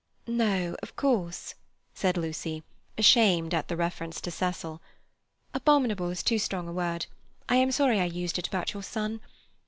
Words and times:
"No, 0.25 0.75
of 0.81 0.95
course," 0.95 1.53
said 1.93 2.17
Lucy, 2.17 2.63
ashamed 2.97 3.53
at 3.53 3.67
the 3.67 3.75
reference 3.77 4.19
to 4.21 4.31
Cecil. 4.31 4.81
"'Abominable' 5.53 6.09
is 6.09 6.21
much 6.21 6.25
too 6.25 6.39
strong. 6.39 6.75
I 7.47 7.55
am 7.55 7.71
sorry 7.71 7.99
I 7.99 8.05
used 8.05 8.39
it 8.39 8.47
about 8.47 8.73
your 8.73 8.81
son. 8.81 9.21